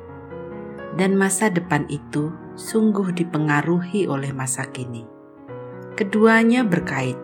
[0.99, 5.07] dan masa depan itu sungguh dipengaruhi oleh masa kini.
[5.95, 7.19] Keduanya berkait.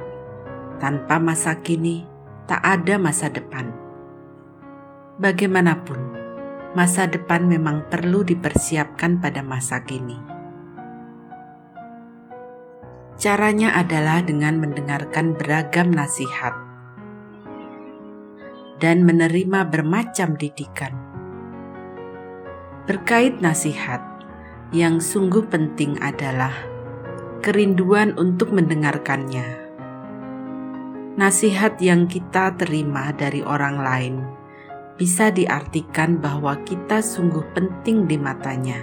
[0.76, 2.04] Tanpa masa kini,
[2.44, 3.72] tak ada masa depan.
[5.16, 5.96] Bagaimanapun,
[6.76, 10.20] masa depan memang perlu dipersiapkan pada masa kini.
[13.16, 16.52] Caranya adalah dengan mendengarkan beragam nasihat
[18.76, 21.05] dan menerima bermacam didikan
[22.86, 23.98] Berkait nasihat,
[24.70, 26.54] yang sungguh penting adalah
[27.42, 29.42] kerinduan untuk mendengarkannya.
[31.18, 34.14] Nasihat yang kita terima dari orang lain
[34.94, 38.78] bisa diartikan bahwa kita sungguh penting di matanya.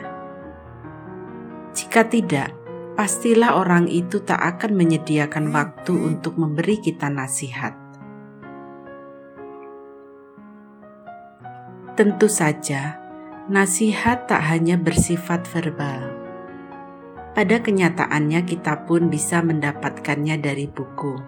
[1.71, 2.51] Jika tidak,
[2.99, 7.71] pastilah orang itu tak akan menyediakan waktu untuk memberi kita nasihat.
[11.95, 13.02] Tentu saja,
[13.51, 16.15] nasihat tak hanya bersifat verbal.
[17.35, 21.19] Pada kenyataannya, kita pun bisa mendapatkannya dari buku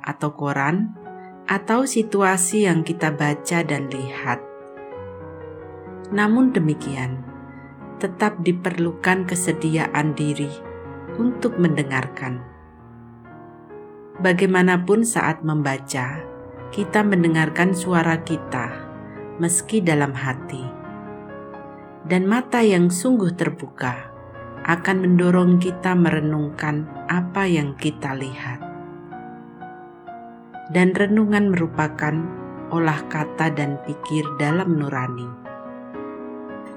[0.00, 0.96] atau koran,
[1.44, 4.40] atau situasi yang kita baca dan lihat.
[6.14, 7.20] Namun demikian,
[8.00, 10.48] tetap diperlukan kesediaan diri
[11.20, 12.40] untuk mendengarkan.
[14.22, 16.24] Bagaimanapun, saat membaca,
[16.72, 18.72] kita mendengarkan suara kita,
[19.36, 20.79] meski dalam hati
[22.08, 24.08] dan mata yang sungguh terbuka
[24.64, 28.60] akan mendorong kita merenungkan apa yang kita lihat.
[30.70, 32.14] Dan renungan merupakan
[32.70, 35.26] olah kata dan pikir dalam nurani.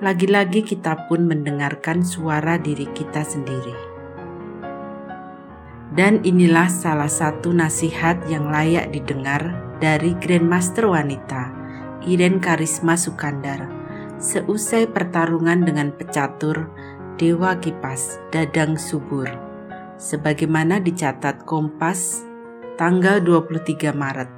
[0.02, 3.78] Lagi-lagi kita pun mendengarkan suara diri kita sendiri.
[5.94, 11.54] Dan inilah salah satu nasihat yang layak didengar dari Grandmaster Wanita,
[12.10, 13.83] Iren Karisma Sukandar,
[14.24, 16.72] seusai pertarungan dengan pecatur
[17.20, 19.28] Dewa Kipas Dadang Subur
[20.00, 22.24] sebagaimana dicatat Kompas
[22.80, 24.32] tanggal 23 Maret.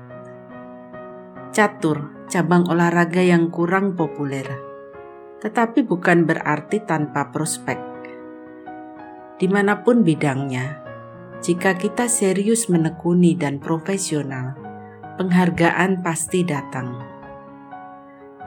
[1.53, 4.49] Catur, cabang olahraga yang kurang populer,
[5.45, 7.77] tetapi bukan berarti tanpa prospek.
[9.37, 10.81] Di mana pun bidangnya,
[11.45, 14.57] jika kita serius menekuni dan profesional,
[15.21, 16.99] penghargaan pasti datang.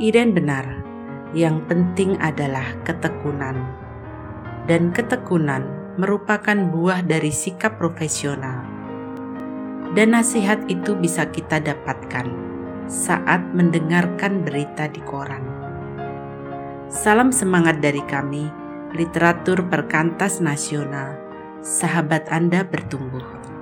[0.03, 0.88] Iren benar,
[1.37, 3.57] yang penting adalah ketekunan,
[4.65, 5.65] dan ketekunan
[6.01, 8.65] merupakan buah dari sikap profesional.
[9.93, 12.29] Dan nasihat itu bisa kita dapatkan
[12.89, 15.45] saat mendengarkan berita di koran.
[16.89, 18.49] Salam semangat dari kami,
[18.97, 21.17] literatur perkantas nasional.
[21.61, 23.58] Sahabat Anda bertumbuh.